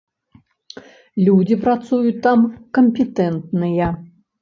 [1.27, 2.39] Людзі працуюць там
[2.81, 3.97] кампетэнтныя.